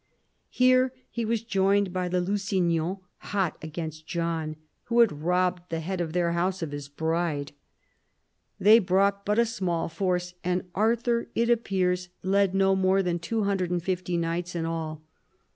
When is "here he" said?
0.49-1.25